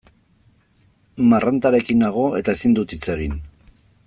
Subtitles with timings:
[1.33, 3.41] Marrantarekin nago eta ezin dut hitz egin.